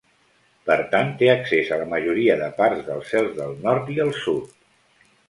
Per 0.69 0.77
tant, 0.93 1.11
té 1.19 1.27
accés 1.33 1.69
a 1.75 1.77
la 1.81 1.85
majoria 1.91 2.37
de 2.39 2.47
parts 2.63 2.81
dels 2.87 3.13
cels 3.13 3.37
del 3.41 3.53
nord 3.67 3.93
i 3.97 3.99
el 4.07 4.11
sud. 4.25 4.57